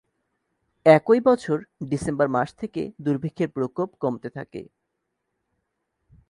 একই 0.85 1.19
বছর 1.19 1.57
ডিসেম্বর 1.83 2.27
মাস 2.27 2.49
থেকে 2.53 2.81
দুর্ভিক্ষের 3.01 3.49
প্রকোপ 3.49 3.89
কমতে 3.99 4.29
থাকে। 4.29 4.61